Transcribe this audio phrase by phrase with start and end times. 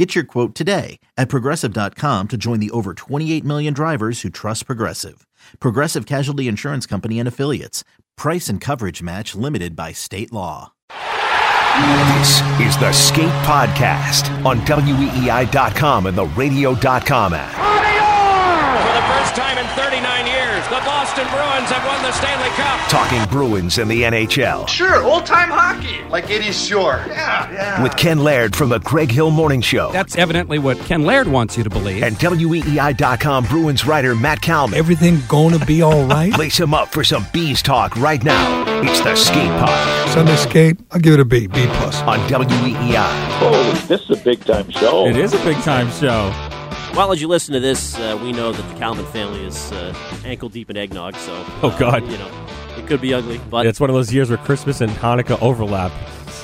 [0.00, 4.64] Get your quote today at progressive.com to join the over 28 million drivers who trust
[4.64, 5.26] Progressive.
[5.58, 7.84] Progressive Casualty Insurance Company and Affiliates.
[8.16, 10.72] Price and coverage match limited by state law.
[10.88, 17.52] This is the Skate Podcast on WEEI.com and the radio.com app.
[17.52, 20.39] For the first time in 39 years,
[20.80, 22.88] the Boston Bruins have won the Stanley Cup.
[22.88, 24.68] Talking Bruins in the NHL.
[24.68, 27.04] Sure, old time hockey, like it is sure.
[27.08, 27.82] Yeah, yeah.
[27.82, 29.90] With Ken Laird from the Greg Hill Morning Show.
[29.92, 32.02] That's evidently what Ken Laird wants you to believe.
[32.02, 34.78] And WEEI.com Bruins writer Matt Kalman.
[34.78, 36.36] Everything gonna be all right?
[36.38, 38.64] Lace him up for some bees talk right now.
[38.82, 40.10] It's the Skate Pod.
[40.10, 42.00] Sunday skate, I'll give it a B, B plus.
[42.02, 43.28] On WEEI.
[43.38, 45.06] Holy, oh, this is a big time show.
[45.06, 46.49] It is a big time show.
[46.94, 49.94] Well, as you listen to this, uh, we know that the Kalman family is uh,
[50.24, 51.14] ankle deep in eggnog.
[51.14, 51.32] So,
[51.62, 52.30] oh uh, God, you know,
[52.76, 53.40] it could be ugly.
[53.48, 55.92] But it's one of those years where Christmas and Hanukkah overlap.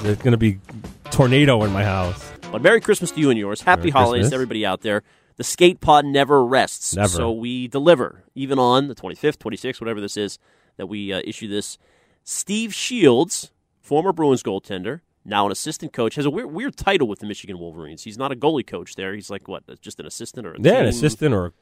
[0.03, 0.61] There's going to be
[1.11, 2.31] tornado in my house.
[2.53, 3.61] But Merry Christmas to you and yours.
[3.61, 4.31] Happy Merry holidays Christmas.
[4.31, 5.03] to everybody out there.
[5.37, 6.95] The skate pod never rests.
[6.95, 7.09] Never.
[7.09, 10.39] So we deliver, even on the 25th, 26th, whatever this is,
[10.77, 11.77] that we uh, issue this.
[12.23, 13.51] Steve Shields,
[13.81, 17.59] former Bruins goaltender, now an assistant coach, has a weird, weird title with the Michigan
[17.59, 18.05] Wolverines.
[18.05, 19.15] He's not a goalie coach there.
[19.15, 20.81] He's like, what, just an assistant or a Yeah, team?
[20.83, 21.53] an assistant or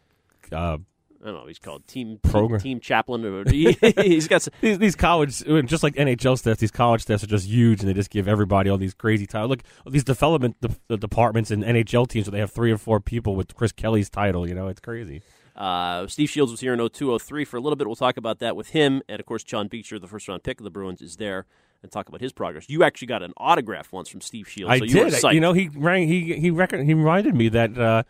[0.53, 0.77] uh,
[1.23, 1.47] I don't know.
[1.47, 2.61] He's called team Program.
[2.61, 3.25] team, team chaplain.
[3.25, 4.43] Or, he, he's got.
[4.43, 7.89] Some, these, these college, just like NHL staff, these college staffs are just huge, and
[7.89, 9.49] they just give everybody all these crazy titles.
[9.49, 13.01] Look, these development de- the departments and NHL teams, where they have three or four
[13.01, 14.47] people with Chris Kelly's title.
[14.47, 15.23] You know, it's crazy.
[15.57, 17.87] Uh, Steve Shields was here in 0203 for a little bit.
[17.87, 19.01] We'll talk about that with him.
[19.09, 21.47] And of course, John Beecher, the first round pick of the Bruins, is there
[21.85, 22.69] and talk about his progress.
[22.69, 24.73] You actually got an autograph once from Steve Shields.
[24.73, 25.23] I so you were did.
[25.35, 26.09] You know, he rang.
[26.09, 27.79] He he record, He reminded me that.
[27.79, 28.03] Uh,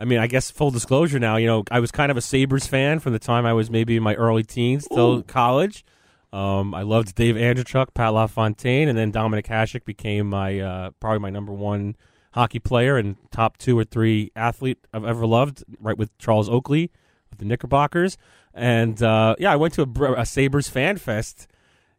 [0.00, 1.36] I mean, I guess full disclosure now.
[1.36, 3.96] You know, I was kind of a Sabres fan from the time I was maybe
[3.96, 5.84] in my early teens till college.
[6.32, 11.20] Um, I loved Dave Andreychuk, Pat LaFontaine, and then Dominik Hasek became my uh, probably
[11.20, 11.96] my number one
[12.34, 15.64] hockey player and top two or three athlete I've ever loved.
[15.80, 16.90] Right with Charles Oakley
[17.30, 18.18] with the Knickerbockers,
[18.54, 21.48] and uh, yeah, I went to a, a Sabres fan fest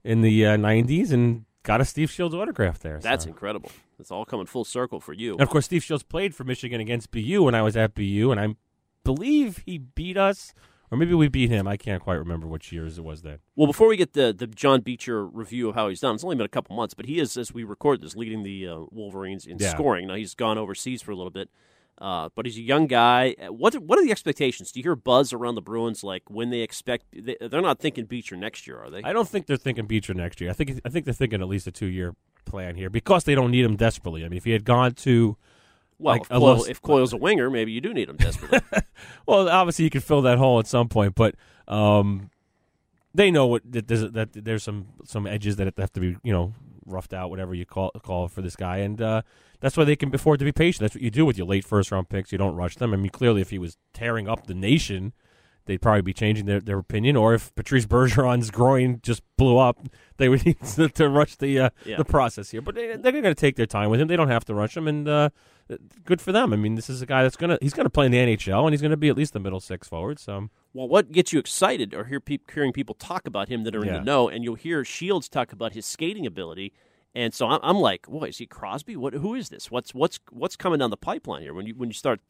[0.03, 2.99] in the uh, '90s and got a Steve Shields autograph there.
[2.99, 3.29] That's so.
[3.29, 3.71] incredible.
[3.99, 5.33] It's all coming full circle for you.
[5.33, 8.31] And of course, Steve Shields played for Michigan against BU when I was at BU,
[8.31, 8.55] and I
[9.03, 10.53] believe he beat us,
[10.91, 11.67] or maybe we beat him.
[11.67, 13.39] I can't quite remember which years it was then.
[13.55, 16.35] Well, before we get the the John Beecher review of how he's done, it's only
[16.37, 19.45] been a couple months, but he is, as we record this, leading the uh, Wolverines
[19.45, 19.69] in Yeah.
[19.71, 20.07] scoring.
[20.07, 21.49] Now he's gone overseas for a little bit,
[21.99, 23.35] uh, but he's a young guy.
[23.41, 24.71] Uh, What what are the expectations?
[24.71, 27.05] Do you hear buzz around the Bruins like when they expect?
[27.11, 29.01] They, they're not thinking Beecher next year, are they?
[29.03, 30.49] I don't think they're thinking Beecher next year.
[30.49, 32.15] I think I think they're thinking at least a two year
[32.45, 34.23] plan here because they don't need him desperately.
[34.25, 35.37] I mean, if he had gone to
[35.97, 38.61] well, like if, Coyle, if Coyle's a winger, maybe you do need him desperately.
[39.25, 41.35] well, obviously you can fill that hole at some point, but
[41.67, 42.29] um,
[43.13, 46.31] they know what that there's that there's some some edges that have to be you
[46.31, 46.53] know
[46.85, 49.21] roughed out, whatever you call call for this guy, and uh,
[49.59, 50.81] that's why they can afford to be patient.
[50.81, 52.31] That's what you do with your late first round picks.
[52.31, 52.93] You don't rush them.
[52.93, 55.13] I mean, clearly, if he was tearing up the nation.
[55.65, 59.77] They'd probably be changing their, their opinion, or if Patrice Bergeron's groin just blew up,
[60.17, 61.97] they would need to, to rush the uh, Yeah.
[61.97, 62.61] the process here.
[62.61, 64.07] But they, they're going to take their time with him.
[64.07, 65.29] They don't have to rush him, and uh,
[66.05, 66.53] good for them.
[66.53, 68.73] I mean, this is a guy that's gonna he's gonna play in the NHL, and
[68.73, 70.17] he's going to be at least the middle six forward.
[70.19, 73.75] So well, what gets you excited or hear peop hearing people talk about him that
[73.75, 73.97] are in Yeah.
[73.99, 76.73] the know, and you'll hear Shields talk about his skating ability.
[77.15, 78.95] And so I'm, I'm like, boy, is he Crosby?
[78.95, 79.13] What?
[79.13, 79.69] Who is this?
[79.71, 81.53] What's what's what's coming down the pipeline here?
[81.53, 82.21] When you when you start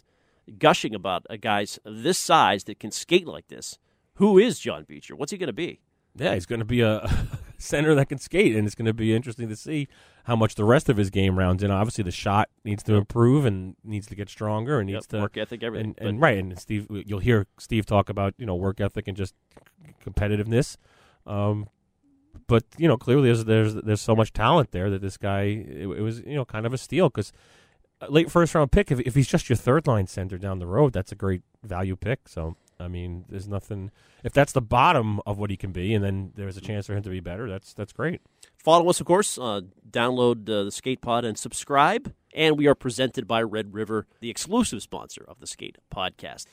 [0.57, 3.77] gushing about a guy's this size that can skate like this,
[4.15, 5.15] who is John Beecher?
[5.15, 5.79] What's he going to be?
[6.15, 7.09] yeah, he's going to be a
[7.57, 9.87] center that can skate, and it's going to be interesting to see
[10.25, 11.71] how much the rest of his game rounds in.
[11.71, 15.19] Obviously, the shot needs to improve and needs to get stronger, and Yep, needs to
[15.21, 15.95] work ethic, everything.
[15.97, 19.15] And, and right, and Steve, you'll hear Steve talk about you know work ethic and
[19.15, 19.33] just
[20.03, 20.77] competitiveness.
[21.25, 21.69] Um,
[22.47, 25.87] but you know, clearly there's there's there's so much talent there that this guy it,
[25.87, 27.31] it was you know kind of a steal because
[28.07, 28.91] late first round pick.
[28.91, 31.95] If if he's just your third line center down the road, that's a great value
[31.95, 32.27] pick.
[32.27, 33.91] So I mean, there's nothing.
[34.23, 36.93] If that's the bottom of what he can be, and then there's a chance for
[36.95, 38.21] him to be better, that's that's great.
[38.57, 39.37] Follow us, of course.
[39.37, 42.13] Uh, download uh, the Skate Pod and subscribe.
[42.33, 46.45] And we are presented by Red River, the exclusive sponsor of the Skate Podcast.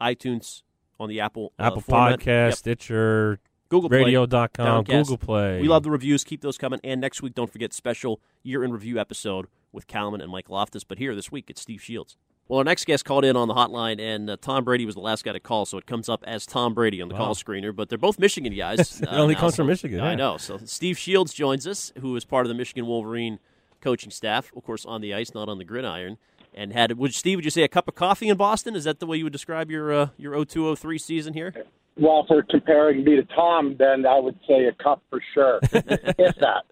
[0.00, 0.62] iTunes
[1.00, 2.20] on the Apple uh, Apple format.
[2.20, 2.54] Podcast, Yep.
[2.54, 5.08] Stitcher, Google Play, Radio.com, Downcast.
[5.08, 5.60] Google Play.
[5.60, 6.22] We love the reviews.
[6.22, 6.78] Keep those coming.
[6.84, 10.84] And next week, don't forget special year in review episode with Kalman and Mike Loftus.
[10.84, 12.16] But here this week, it's Steve Shields.
[12.46, 15.00] Well, our next guest called in on the hotline, and uh, Tom Brady was the
[15.00, 17.74] last guy to call, so it comes up as Tom Brady on the call screener.
[17.74, 19.00] But they're both Michigan guys.
[19.04, 20.36] It uh, only now, comes so- from Michigan, I know.
[20.36, 23.38] So Steve Shields joins us, who is part of the Michigan Wolverine
[23.80, 26.18] coaching staff, of course, on the ice, not on the gridiron.
[26.54, 27.38] And had would Steve?
[27.38, 28.76] Would you say a cup of coffee in Boston?
[28.76, 31.52] Is that the way you would describe your uh, your 0203 season here?
[31.96, 35.58] Well, if we're comparing me to Tom, then I would say a cup for sure.
[35.72, 36.64] if that.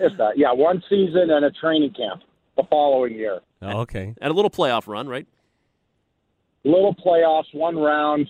[0.00, 0.36] If that.
[0.36, 2.22] Yeah, one season and a training camp
[2.56, 3.40] the following year.
[3.62, 4.14] Oh, okay.
[4.20, 5.26] And a little playoff run, right?
[6.64, 8.28] Little playoffs, one round.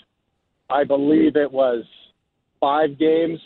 [0.71, 1.85] I believe it was
[2.61, 3.39] five games.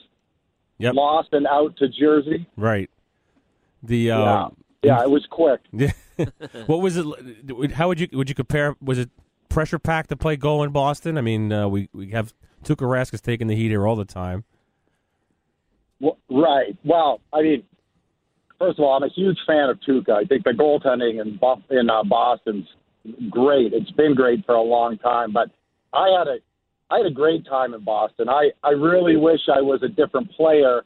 [0.79, 0.95] Yep.
[0.95, 2.47] Lost and out to Jersey.
[2.57, 2.91] Right.
[3.83, 4.45] The Yeah.
[4.45, 5.61] um, Yeah, it was quick.
[6.67, 7.73] what was it?
[7.73, 8.75] How would you would you compare?
[8.81, 9.11] Was it
[9.49, 11.17] pressure packed to play goal in Boston?
[11.17, 12.35] I mean, uh, we we have
[12.65, 14.45] Tuukka Rask is taking the heat here all the time.
[16.01, 16.77] Well, right.
[16.85, 17.63] Well, I mean,
[18.63, 20.13] first of all, I'm a huge fan of Tuukka.
[20.13, 21.41] I think the goaltending in
[21.77, 22.67] in uh, Boston's
[23.29, 23.73] great.
[23.73, 25.33] It's been great for a long time.
[25.33, 25.51] But
[25.93, 26.37] I had a
[26.89, 28.29] I had a great time in Boston.
[28.29, 30.83] I I really wish I was a different player.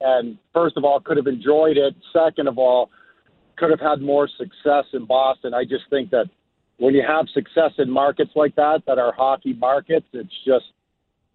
[0.00, 1.94] And first of all, could have enjoyed it.
[2.12, 2.88] Second of all,
[3.56, 5.52] could have had more success in Boston.
[5.52, 6.26] I just think that
[6.78, 10.66] when you have success in markets like that, that are hockey markets, it's just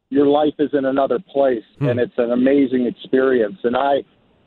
[0.10, 3.58] your life is in another place, and it's an amazing experience.
[3.64, 4.04] And I,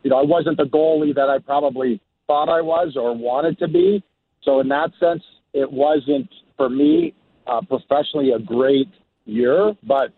[0.07, 3.67] you know, I wasn't the goalie that I probably thought I was or wanted to
[3.67, 4.05] be.
[4.45, 7.13] So in that sense, it wasn't for me
[7.49, 8.87] uh, professionally a great
[9.25, 10.13] year, but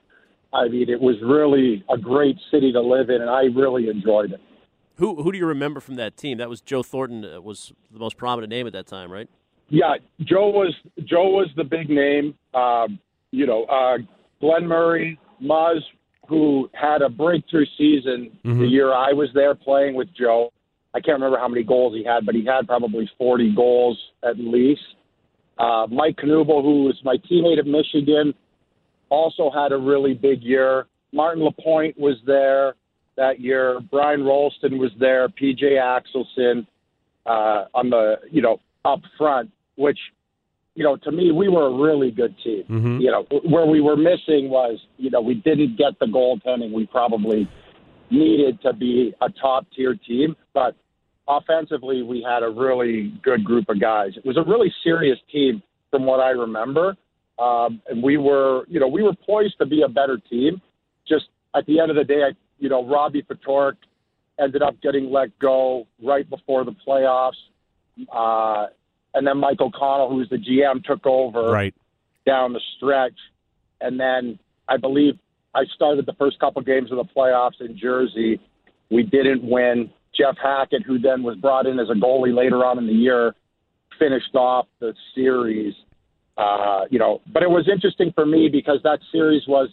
[0.53, 4.33] I mean, it was really a great city to live in, and I really enjoyed
[4.33, 4.41] it.
[4.97, 6.37] Who who do you remember from that team?
[6.37, 9.31] That was Joe Thornton uh, was the most prominent name at that time, right?
[9.71, 12.35] Yeah, Joe was Joe was the big name.
[12.53, 12.99] Um,
[13.31, 13.97] you know, uh,
[14.43, 15.81] Glen Murray, Muzz,
[16.29, 18.31] who had a breakthrough season
[18.61, 20.53] the year I was there playing with Joe.
[20.95, 24.39] I can't remember how many goals he had, but he had probably 40 goals at
[24.39, 24.83] least.
[25.59, 28.35] Uh, Mike Knuble, who was my teammate at Michigan,
[29.09, 30.87] also had a really big year.
[31.13, 32.75] Martin Lapointe was there
[33.17, 33.81] that year.
[33.91, 35.29] Brian Rolston was there.
[35.29, 36.67] PJ Axelsson
[37.27, 39.99] uh, on the you know up front, which
[40.79, 42.63] you know to me we were a really good team.
[42.71, 43.01] Mhm.
[43.03, 46.87] You know where we were missing was you know we didn't get the goaltending we
[46.87, 47.49] probably
[48.11, 50.77] needed to be a top tier team, but
[51.27, 54.13] offensively we had a really good group of guys.
[54.17, 56.97] It was a really serious team from what I remember.
[57.39, 60.63] Um, and we were, you know, we were poised to be a better team.
[61.07, 63.77] Just at the end of the day, I, you know, Robbie Ftorek
[64.41, 67.43] ended up getting let go right before the playoffs.
[68.11, 68.69] Uh,
[69.19, 71.75] and then Mike O'Connell, who's the GM, took over Right.
[72.25, 73.19] down the stretch.
[73.81, 74.39] And then
[74.69, 75.19] I believe
[75.55, 78.41] I started the first couple games of the playoffs in Jersey.
[78.91, 79.91] We didn't win.
[80.19, 83.35] Jeff Hackett, who then was brought in as a goalie later on in the year,
[83.99, 85.75] finished off the series.
[86.37, 89.69] Uh, you know, but it was interesting for me because that series was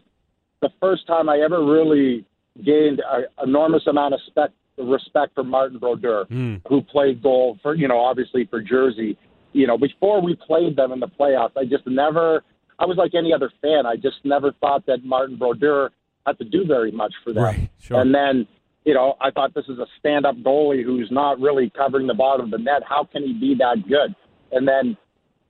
[0.62, 2.26] the first time I ever really
[2.64, 6.62] gained an enormous amount of spec, respect for Martin Brodeur, Mm.
[6.68, 9.16] who played goal for, you know, obviously for Jersey.
[9.56, 12.44] You know, before we played them in the playoffs, I just never,
[12.78, 13.86] I was like any other fan.
[13.86, 15.92] I just never thought that Martin Brodeur
[16.26, 17.44] had to do very much for them.
[17.44, 18.02] Right, sure.
[18.02, 18.46] And then,
[18.84, 22.14] you know, I thought this is a stand up goalie who's not really covering the
[22.14, 22.82] bottom of the net.
[22.88, 24.14] How can he be that good?
[24.52, 24.98] And then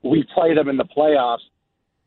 [0.04, 1.40] we played him in the playoffs,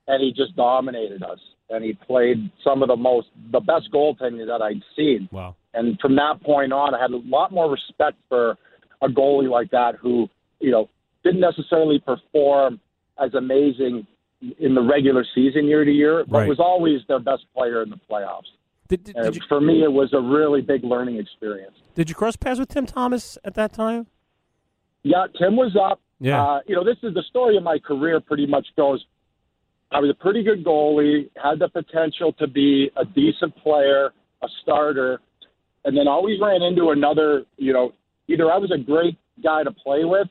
[0.06, 1.40] and he just dominated us.
[1.68, 5.28] And he played some of the most, the best goaltending that I'd seen.
[5.32, 5.56] Wow.
[5.74, 8.56] And from that point on, I had a lot more respect for
[9.02, 10.28] a goalie like that who,
[10.60, 10.88] you know,
[11.24, 12.80] didn't necessarily perform
[13.22, 14.06] as amazing
[14.60, 16.48] in the regular season year to year, but Right.
[16.48, 18.46] was always their best player in the playoffs.
[18.88, 21.74] Did, did, And did you for me, it was a really big learning experience.
[21.94, 24.06] did you cross paths with Tim Thomas at that time?
[25.02, 26.00] Yeah, Tim was up.
[26.20, 26.42] Yeah.
[26.44, 29.04] Uh, you know, this is the story of my career pretty much goes
[29.90, 34.48] I was a pretty good goalie, had the potential to be a decent player, a
[34.62, 35.18] starter,
[35.86, 37.92] and then always ran into another, you know,
[38.28, 40.28] either I was a great guy to play with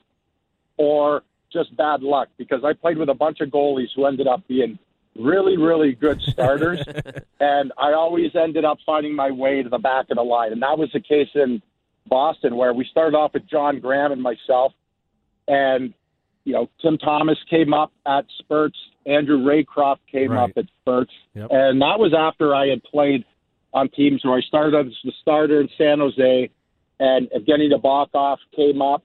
[0.78, 4.48] or just bad luck because I played with a bunch of goalies who ended up
[4.48, 4.78] being
[5.18, 6.80] really, really good starters.
[7.40, 10.52] and I always ended up finding my way to the back of the line.
[10.52, 11.62] And that was the case in
[12.08, 14.74] Boston where we started off with John Grahame and myself.
[15.48, 15.94] And,
[16.44, 18.78] you know, Tim Thomas came up at spurts.
[19.06, 20.50] Andrew Raycroft came Right.
[20.50, 21.14] up at spurts.
[21.34, 21.48] Yep.
[21.52, 23.24] And that was after I had played
[23.74, 26.50] on teams where I started as the starter in San Jose
[27.00, 29.04] and Evgeny Nabokov came up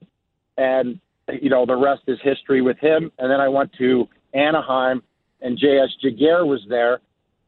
[0.57, 0.99] and
[1.41, 5.02] you know the rest is history with him and then I went to Anaheim
[5.41, 7.00] and JS Giguere was there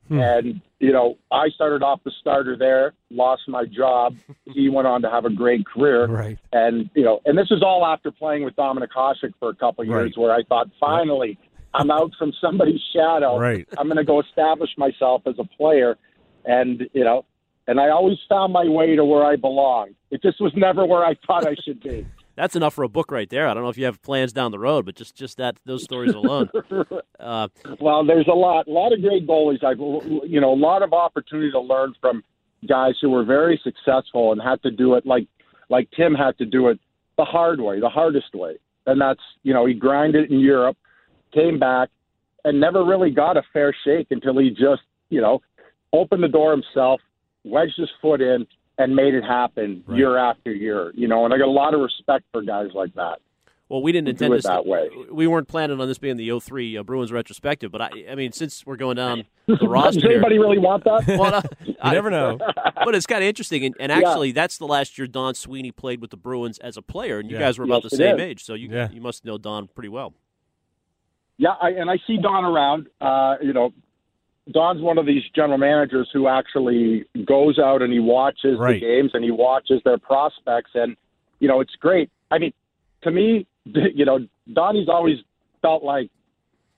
[0.08, 0.20] hmm.
[0.20, 5.02] and you know I started off the starter there lost my job he went on
[5.02, 6.38] to have a great career Right.
[6.52, 9.82] and you know and this is all after playing with Dominik Hasek for a couple
[9.82, 10.18] of years Right.
[10.18, 11.38] where I thought finally
[11.74, 13.36] I'm out from somebody's shadow.
[13.38, 13.66] Right.
[13.76, 15.98] I'm going to go establish myself as a player,
[16.44, 17.24] and you know,
[17.66, 19.94] and I always found my way to where I belong.
[20.10, 22.06] It just was never where I thought I should be.
[22.36, 23.46] That's enough for a book right there.
[23.46, 25.84] I don't know if you have plans down the road, but just just that those
[25.84, 26.50] stories alone.
[27.20, 27.48] Uh,
[27.80, 29.64] Well, there's a lot, a lot of great goalies.
[29.64, 29.78] I've,
[30.28, 32.22] you know, a lot of opportunity to learn from
[32.68, 35.26] guys who were very successful and had to do it like,
[35.70, 36.78] like Tim had to do it
[37.16, 40.76] the hard way, the hardest way, and that's, you know, he grinded in Europe,
[41.32, 41.88] came back,
[42.44, 45.40] and never really got a fair shake until he just, you know,
[45.94, 47.00] opened the door himself,
[47.44, 48.46] wedged his foot in,
[48.78, 49.98] and made it happen Right.
[49.98, 50.92] year after year.
[50.94, 53.18] You know, and I got a lot of respect for guys like that.
[53.68, 54.88] well, we didn't intend Do intend it this that way.
[55.10, 58.32] We weren't planning on this being the 03 uh, Bruins retrospective, but I, I mean,
[58.32, 61.06] since we're going down the roster, Does here, anybody really want that?
[61.18, 62.38] well, uh, You I- never know.
[62.84, 66.00] but it's kind of interesting, and, and actually, that's the last year Don Sweeney played
[66.00, 67.44] with the Bruins as a player, and you Yeah.
[67.44, 68.22] guys were about Yes, the same is.
[68.22, 68.90] age, so you Yeah.
[68.92, 70.12] you must know Don pretty well.
[71.36, 72.86] Yeah, I, and I see Don around.
[73.00, 73.72] Uh, you know,
[74.50, 78.74] Don's one of these general managers who actually goes out and he watches Right.
[78.74, 80.96] the games and he watches their prospects, and
[81.40, 82.10] you know, it's great.
[82.30, 82.52] I mean,
[83.02, 84.18] to me, you know,
[84.52, 85.18] Donnie's always
[85.62, 86.10] felt like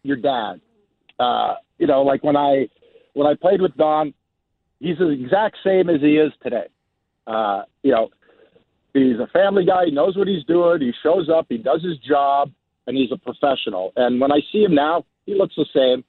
[0.02, 0.60] your dad.
[1.18, 2.68] Uh, you know, like when I
[3.14, 4.14] when I played with Don,
[4.78, 6.66] he's the exact same as he is today.
[7.26, 8.10] Uh, you know,
[8.92, 9.86] he's a family guy.
[9.86, 10.80] He knows what he's doing.
[10.80, 11.46] He shows up.
[11.48, 12.52] He does his job,
[12.86, 13.92] and he's a professional.
[13.96, 16.04] And when I see him now, he looks the same.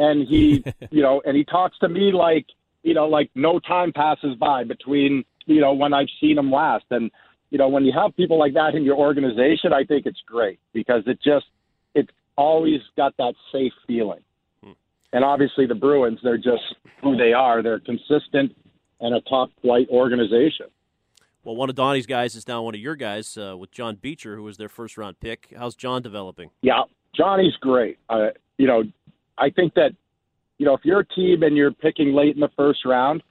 [0.00, 2.46] And he, you know, and he talks to me like,
[2.82, 6.86] you know, like no time passes by between, you know, when I've seen him last.
[6.90, 7.10] And
[7.50, 10.60] you know, when you have people like that in your organization, I think it's great
[10.72, 11.46] because it just,
[11.94, 14.20] it's always got that safe feeling.
[15.12, 16.62] And obviously, the Bruins, they're just
[17.02, 17.62] who they are.
[17.62, 18.56] They're consistent
[19.00, 20.66] and a top flight organization.
[21.42, 24.36] Well, one of Donnie's guys is now one of your guys uh, with John Beecher,
[24.36, 25.52] who was their first round pick.
[25.56, 26.50] How's John developing?
[26.60, 26.82] Yeah,
[27.16, 27.98] Johnny's great.
[28.08, 28.28] Uh,
[28.58, 28.84] you know,
[29.40, 29.90] I think that
[30.58, 33.22] you know if you're a team and you're picking late in the first round,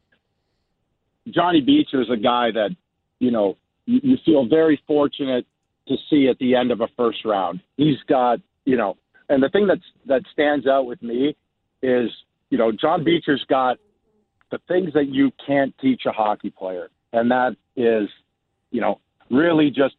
[1.30, 2.72] Johnny Beecher is a guy that
[3.20, 5.46] you know you, you feel very fortunate
[5.88, 7.62] to see at the end of a first round.
[7.78, 8.98] He's got you know,
[9.30, 11.36] and the thing that's that stands out with me
[11.82, 12.10] is
[12.50, 13.78] you know John Beecher's got
[14.52, 18.10] the things that you can't teach a hockey player, and that is
[18.72, 19.00] you know
[19.30, 19.96] really just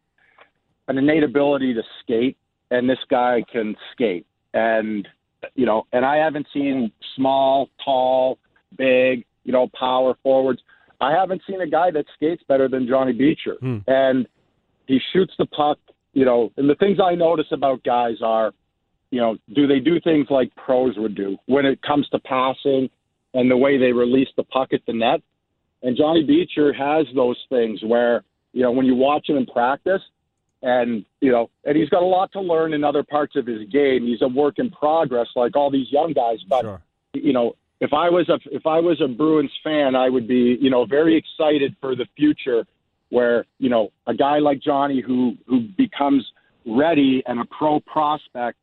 [0.87, 2.37] an innate ability to skate
[2.71, 4.25] and this guy can skate.
[4.53, 5.07] And
[5.55, 8.37] you know, and I haven't seen small, tall,
[8.77, 10.61] big, you know, power forwards.
[10.99, 13.55] I haven't seen a guy that skates better than Johnny Beecher.
[13.59, 13.77] Hmm.
[13.87, 14.27] And
[14.87, 15.79] he shoots the puck,
[16.13, 18.51] you know, and the things I notice about guys are,
[19.09, 22.89] you know, do they do things like pros would do when it comes to passing
[23.33, 25.21] and the way they release the puck at the net?
[25.83, 30.01] And Johnny Beecher has those things where, you know, when you watch him in practice,
[30.61, 33.67] and you know, and he's got a lot to learn in other parts of his
[33.69, 34.05] game.
[34.05, 36.39] He's a work in progress, like all these young guys.
[36.47, 36.81] But Sure.
[37.13, 40.57] you know, if I was a if I was a Bruins fan, I would be
[40.61, 42.65] you know very excited for the future,
[43.09, 46.25] where you know a guy like Johnny who who becomes
[46.65, 48.57] ready and a pro prospect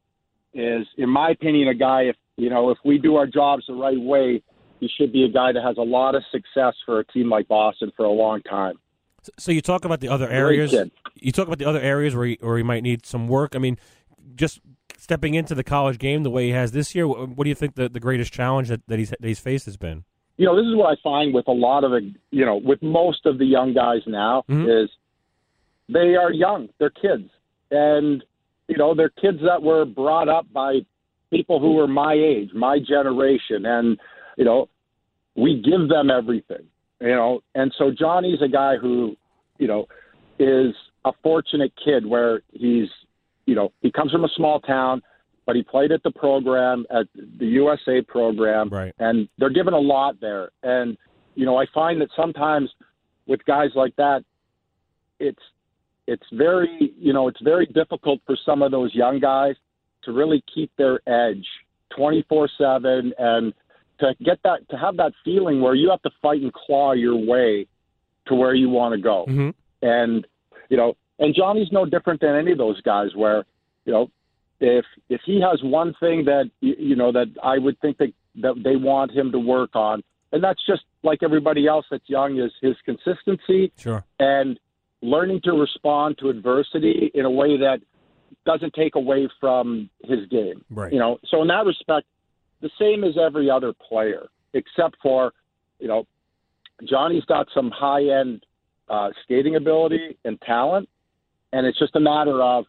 [0.55, 2.03] is, in my opinion, a guy.
[2.03, 4.43] If you know, if we do our jobs the right way,
[4.79, 7.49] he should be a guy that has a lot of success for a team like
[7.49, 8.79] Boston for a long time.
[9.23, 10.73] So- So you talk about the other areas.
[11.15, 13.55] You talk about the other areas where he, where he might need some work.
[13.57, 13.77] I mean,
[14.37, 14.61] just
[14.97, 17.07] stepping into the college game the way he has this year.
[17.07, 19.65] wh- What do you think the, the greatest challenge that, that he's that he's faced
[19.67, 20.05] has been?
[20.37, 22.81] you know, this is what I find with a lot of the, you know, with
[22.81, 24.85] most of the young guys now Mhm.
[24.85, 24.89] is
[25.89, 27.29] they are young, they're kids,
[27.73, 28.23] and
[28.69, 30.81] you know, they're kids that were brought up by
[31.31, 33.99] people who were my age, my generation, and
[34.37, 34.69] you know,
[35.35, 36.67] we give them everything,
[37.01, 39.17] you know, and so Johnny's a guy who,
[39.59, 39.87] you know,
[40.39, 40.75] is
[41.05, 42.89] a fortunate kid where he's,
[43.47, 45.03] you know, he comes from a small town.
[45.47, 48.93] But he played at the program, at the USA program, Right.
[48.99, 50.51] and they're given a lot there.
[50.63, 50.99] And
[51.35, 52.69] you know, I find that sometimes
[53.27, 54.25] with guys like that,
[55.19, 55.41] it's
[56.07, 59.55] it's very you know it's very difficult for some of those young guys
[60.03, 61.47] to really keep their edge
[61.97, 63.55] twenty four seven and
[64.01, 67.17] to get that to have that feeling where you have to fight and claw your
[67.17, 67.67] way
[68.27, 69.25] to where you want to go.
[69.29, 69.55] Mhm.
[69.83, 70.27] And
[70.69, 73.45] you know, and Johnny's no different than any of those guys where
[73.85, 74.11] you know
[74.61, 78.55] if if he has one thing that you know that I would think that that
[78.63, 80.03] they want him to work on,
[80.33, 84.05] and that's just like everybody else that's young is his consistency Sure.
[84.21, 84.59] and
[85.01, 87.81] learning to respond to adversity in a way that
[88.45, 90.65] doesn't take away from his game.
[90.71, 90.93] Right.
[90.93, 92.07] You know, so in that respect,
[92.61, 95.33] the same as every other player, except for,
[95.79, 96.07] you know,
[96.85, 98.45] Johnny's got some high end
[98.89, 100.89] uh, skating ability and talent,
[101.53, 102.65] and it's just a matter of,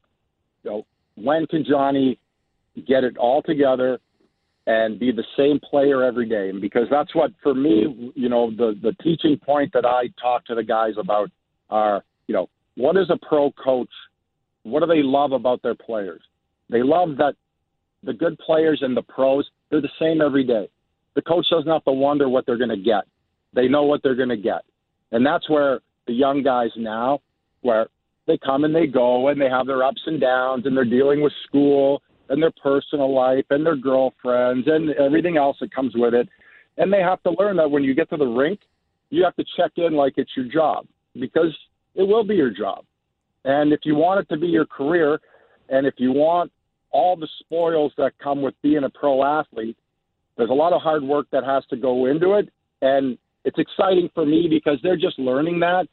[0.63, 2.19] you know, when can Johnny
[2.87, 3.99] get it all together
[4.67, 6.29] and be the same player every.
[6.49, 10.45] And because that's what, for me, you know, the the teaching point that I talk
[10.45, 11.29] to the guys about
[11.69, 13.89] are, you know, what is a pro coach?
[14.63, 16.21] What do they love about their players?
[16.69, 17.33] They love that
[18.03, 20.69] the good players and the pros, they're the same every day.
[21.15, 23.03] The coach doesn't have to wonder what they're going to get.
[23.53, 24.61] They know what they're going to get.
[25.11, 27.19] And that's where the young guys now,
[27.61, 27.87] where
[28.27, 31.21] they come and they go and they have their ups and downs and they're dealing
[31.21, 36.13] with school and their personal life and their girlfriends and everything else that comes with
[36.13, 36.29] it.
[36.77, 38.59] And they have to learn that when you get to the rink,
[39.09, 40.85] you have to check in like it's your job
[41.19, 41.55] because
[41.95, 42.85] it will be your job.
[43.45, 45.19] And if you want it to be your career,
[45.69, 46.51] and if you want
[46.91, 49.77] all the spoils that come with being a pro athlete,
[50.37, 52.49] there's a lot of hard work that has to go into it.
[52.81, 55.87] And it's exciting for me because they're just learning that.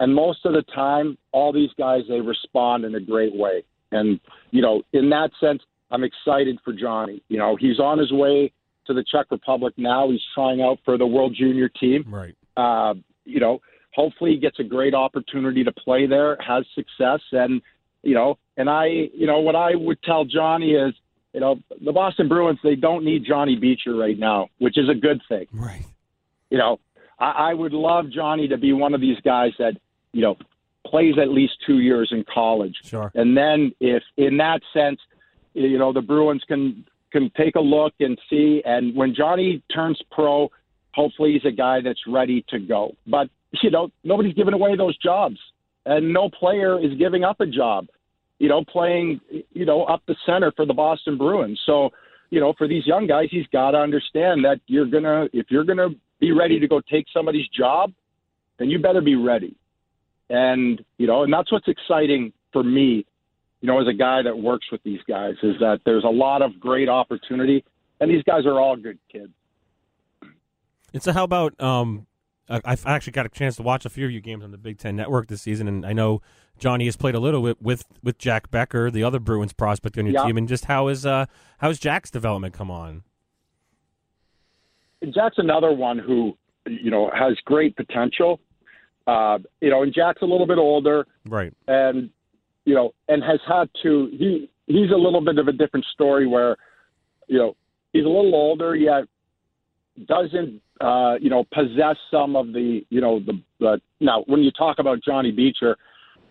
[0.00, 3.62] And most of the time, all these guys, they respond in a great way.
[3.92, 4.18] And,
[4.50, 7.22] you know, in that sense, I'm excited for Johnny.
[7.28, 8.52] You know, he's on his way
[8.86, 10.10] to the Czech Republic now.
[10.10, 12.04] He's trying out for the World Junior team.
[12.08, 12.34] Right.
[12.56, 13.60] Uh, you know,
[13.94, 17.62] hopefully he gets a great opportunity to play there, has success, and
[18.04, 20.94] you know, and I, you know, what I would tell Johnny is,
[21.32, 24.94] you know, the Boston Bruins they don't need Johnny Beecher right now, which is a
[24.94, 25.46] good thing.
[25.52, 25.84] Right.
[26.50, 26.78] You know,
[27.18, 29.72] I, I would love Johnny to be one of these guys that,
[30.12, 30.36] you know,
[30.86, 32.76] plays at least two years in college.
[32.84, 33.10] Sure.
[33.14, 35.00] And then if in that sense,
[35.54, 40.00] you know, the Bruins can can take a look and see and when Johnny turns
[40.10, 40.50] pro,
[40.92, 42.94] hopefully he's a guy that's ready to go.
[43.06, 43.28] But,
[43.62, 45.38] you know, nobody's giving away those jobs.
[45.86, 47.86] And no player is giving up a job,
[48.38, 49.20] you know, playing,
[49.52, 51.60] you know, up the center for the Boston Bruins.
[51.66, 51.90] So,
[52.30, 55.64] you know, for these young guys, he's got to understand that you're to, if you're
[55.78, 57.92] to be ready to go take somebody's job,
[58.58, 59.56] then you better be ready.
[60.30, 63.04] And, you know, and that's what's exciting for me,
[63.60, 66.40] you know, as a guy that works with these guys, is that there's a lot
[66.40, 67.64] of great opportunity.
[68.00, 69.32] And these guys are all good kids.
[70.92, 72.06] And so, how about um,
[72.48, 74.78] I've actually got a chance to watch a few of your games on the Big
[74.78, 76.20] Ten Network this season, and I know
[76.58, 80.04] Johnny has played a little bit with with Jack Becker, the other Bruins prospect on
[80.06, 80.24] your Yeah.
[80.26, 81.24] team, and just how is uh
[81.58, 83.02] how's Jack's development come on?
[85.10, 88.40] Jack's another one who, you know, has great potential.
[89.06, 91.52] Uh, you know, and Jack's a little bit older, Right.
[91.68, 92.10] and
[92.64, 94.06] you know, and has had to.
[94.12, 96.56] He he's a little bit of a different story where,
[97.26, 97.54] you know,
[97.92, 99.04] he's a little older yet
[100.06, 104.50] doesn't uh, you know possess some of the you know the, the now when you
[104.50, 105.76] talk about Johnny Beecher,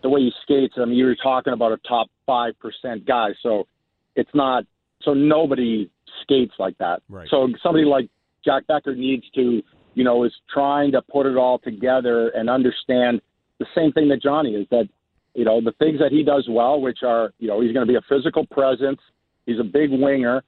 [0.02, 3.68] the way he skates, I mean you're talking about a top five percent guy, so
[4.16, 4.66] it's not
[5.02, 5.90] so nobody
[6.22, 7.02] skates like that.
[7.10, 7.28] Right.
[7.30, 8.10] So somebody like
[8.44, 13.22] Jack Becker needs to you know is trying to put it all together and understand
[13.60, 14.90] the same thing that Johnny is that
[15.34, 17.92] you know the things that he does well, which are you know he's going to
[17.92, 19.00] be a physical presence,
[19.46, 20.44] he's a big winger,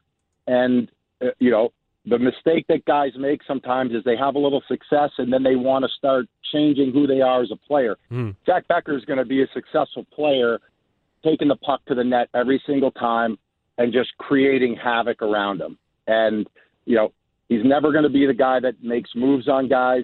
[0.47, 1.71] and uh, you know
[2.07, 5.55] the mistake that guys make sometimes is they have a little success and then they
[5.55, 7.97] want to start changing who they are as a player.
[8.09, 8.31] Hmm.
[8.45, 10.59] Jack Becker is going to be a successful player,
[11.23, 13.37] taking the puck to the net every single time
[13.77, 15.77] and just creating havoc around him.
[16.07, 16.47] And
[16.85, 17.11] you know
[17.49, 20.03] he's never going to be the guy that makes moves on guys.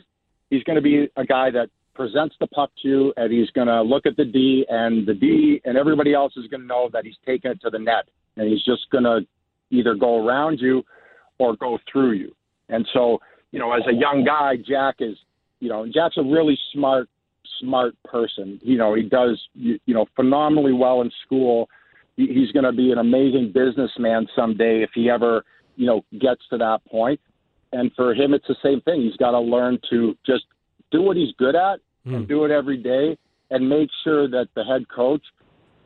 [0.50, 3.68] He's going to be a guy that presents the puck to you, and he's going
[3.68, 6.90] to look at the D, and the D and everybody else is going to know
[6.92, 8.06] that he's taking it to the net,
[8.38, 9.20] and he's just going to
[9.70, 10.84] either go around you
[11.42, 12.32] or go through you.
[12.70, 13.20] And so,
[13.52, 15.18] you know, as a young guy, Jack is,
[15.60, 17.10] you know, Jack's a really smart,
[17.60, 18.60] smart person.
[18.62, 21.68] You know, he does, you, you know, phenomenally well in school.
[22.16, 25.44] He's going to be an amazing businessman someday if he ever,
[25.76, 27.20] you know, gets to that point.
[27.72, 29.02] And for him, it's the same thing.
[29.02, 30.46] He's got to learn to just
[30.92, 32.26] do what he's good at and hmm.
[32.26, 33.18] do it every day
[33.50, 35.24] and make sure that the head coach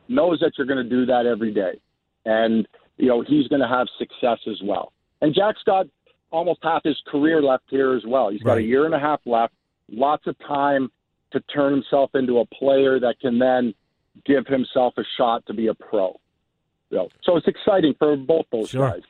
[0.10, 1.80] knows that you're going to do that every day.
[2.26, 4.92] And, you know, he's going to have success as well.
[5.22, 5.88] And Jack's got
[6.32, 8.30] almost half his career left here as well.
[8.30, 9.54] He's got a year and a half left,
[9.90, 10.92] lots of time
[11.32, 13.74] to turn himself into a player that can then
[14.26, 16.20] give himself a shot to be a pro.
[16.92, 18.90] So, so it's exciting for both those Sure.
[18.90, 19.02] guys.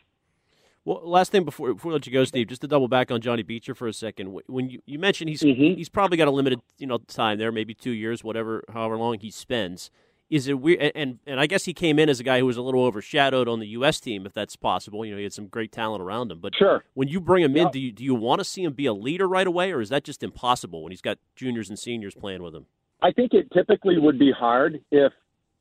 [0.85, 3.19] Well, last thing before before we let you go, Steve, just to double back on
[3.19, 4.39] Johnny Beecher for a second.
[4.45, 5.75] When you, you mentioned he's Mhm.
[5.77, 9.17] he's probably got a limited you know time there, maybe two years, whatever, however long
[9.19, 9.89] he spends.
[10.29, 10.91] Is it weird?
[10.95, 13.47] And and I guess he came in as a guy who was a little overshadowed
[13.47, 13.99] on the U.S.
[13.99, 15.05] team, if that's possible.
[15.05, 16.39] You know, he had some great talent around him.
[16.39, 16.83] But Sure.
[16.95, 18.93] when you bring him in, do you do you want to see him be a
[18.93, 22.41] leader right away, or is that just impossible when he's got juniors and seniors playing
[22.41, 22.65] with him?
[23.03, 25.13] I think it typically would be hard if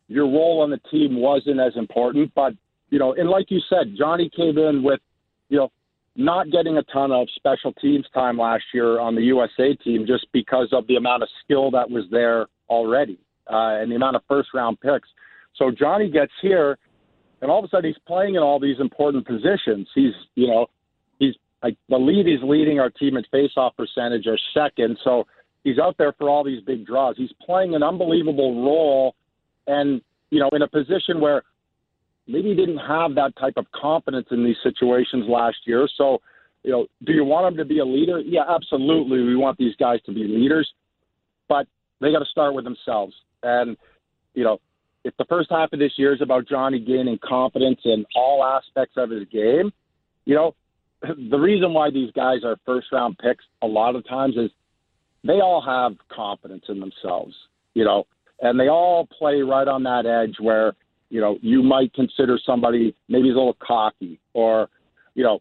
[0.08, 2.32] your role on the team wasn't as important.
[2.34, 2.54] But,
[2.88, 5.00] you know, and like you said, Johnny came in with,
[5.50, 5.72] you know,
[6.16, 10.26] not getting a ton of special teams time last year on the USA team just
[10.32, 13.18] because of the amount of skill that was there already
[13.50, 15.08] uh, and the amount of first round picks.
[15.56, 16.78] So Johnny gets here
[17.44, 19.86] and all of a sudden he's playing in all these important positions.
[19.94, 20.66] He's, you know,
[21.18, 24.98] he's I believe he's leading our team in faceoff percentage or second.
[25.04, 25.26] So
[25.62, 27.16] he's out there for all these big draws.
[27.18, 29.14] He's playing an unbelievable role,
[29.66, 31.42] and you know, in a position where
[32.26, 35.86] maybe he didn't have that type of confidence in these situations last year.
[35.96, 36.22] So,
[36.62, 38.20] you know, do you want him to be a leader?
[38.20, 39.22] Yeah, absolutely.
[39.22, 40.70] We want these guys to be leaders,
[41.48, 41.66] but
[42.00, 43.14] they got to start with themselves.
[43.44, 43.76] And
[44.34, 44.58] you know,
[45.04, 48.94] if the first half of this year is about Johnny gaining confidence in all aspects
[48.96, 49.72] of his game,
[50.24, 50.54] you know,
[51.30, 54.50] the reason why these guys are first round picks a lot of times is
[55.22, 57.34] they all have confidence in themselves,
[57.74, 58.06] you know,
[58.40, 60.74] and they all play right on that edge where,
[61.10, 64.68] you know, you might consider somebody maybe he's a little cocky or,
[65.14, 65.40] you know,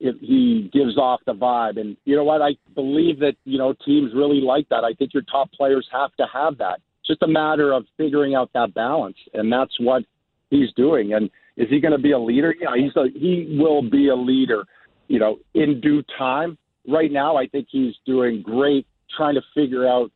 [0.00, 1.80] if he gives off the vibe.
[1.80, 2.42] And you know what?
[2.42, 4.84] I believe that, you know, teams really like that.
[4.84, 6.80] I think your top players have to have that.
[7.04, 9.16] It's just a matter of figuring out that balance.
[9.34, 10.04] And that's what
[10.48, 11.12] he's doing.
[11.12, 12.54] And is he going to be a leader?
[12.58, 14.64] Yeah, he's a, he will be a leader,
[15.08, 16.56] you know, in due time.
[16.88, 20.10] Right now, I think he's doing great trying to figure out,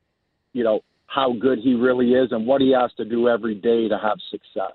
[0.54, 3.88] you know, how good he really is and what he has to do every day
[3.88, 4.72] to have success.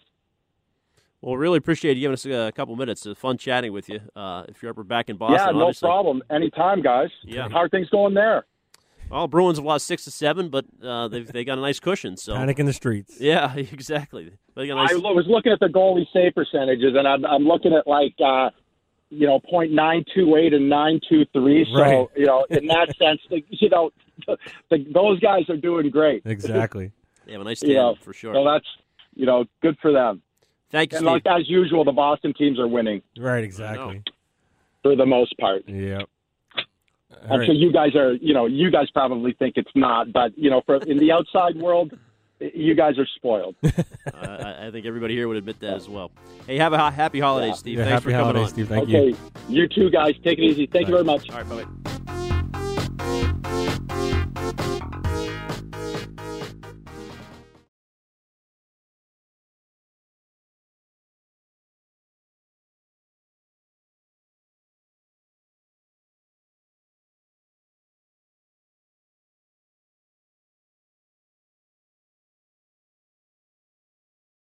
[1.22, 3.06] Well, really appreciate you giving us a couple minutes.
[3.06, 4.02] It's fun chatting with you.
[4.16, 5.88] Uh, if you're ever back in Boston, yeah, no obviously.
[5.88, 6.22] problem.
[6.30, 7.10] Anytime, guys.
[7.24, 7.48] Yeah.
[7.50, 8.46] How are things going there?
[9.14, 12.18] Well, Bruins have lost six to seven, but uh, they've they got a nice cushion.
[12.18, 13.20] So Panic in the streets.
[13.20, 14.32] yeah, exactly.
[14.56, 14.92] They got a nice.
[14.92, 18.50] I was looking at the goalie save percentages, and I'm, I'm looking at like, uh,
[19.10, 21.66] you know, point nine two eight and nine two three.
[21.72, 22.08] So Right.
[22.16, 23.92] you know, in that sense, the, you know,
[24.28, 24.38] the,
[24.92, 26.24] those guys are doing great.
[26.26, 26.92] Exactly.
[27.26, 28.34] they have a nice You know, for sure.
[28.34, 28.66] So that's
[29.16, 30.24] you know, good for them.
[30.72, 31.22] Thank you, And Steve.
[31.24, 33.44] like as usual, the Boston teams are winning right.
[33.44, 34.02] Exactly.
[34.82, 35.64] for the most part.
[37.22, 37.32] Yep.
[37.32, 40.50] I'm sure you guys are, you know, you guys probably think it's not, but you
[40.50, 41.94] know, for in the outside world,
[42.40, 43.56] you guys are spoiled.
[44.14, 46.12] Uh, I I think everybody here would admit that as well.
[46.46, 47.78] Hey, have a ha- happy holidays, Steve.
[47.78, 48.50] Yeah, Thanks happy for coming holidays, on.
[48.50, 48.68] Steve.
[48.68, 49.18] Thank okay, you.
[49.48, 50.68] you two guys, take it easy.
[50.68, 51.30] Thank you very much.
[51.30, 51.92] All right, bye.